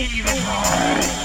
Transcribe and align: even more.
even 0.00 0.24
more. 0.44 1.23